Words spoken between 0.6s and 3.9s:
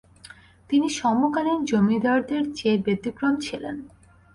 তিনি সমকালীন জমিদারদের চেয়ে ব্যতিক্রম ছিলেন।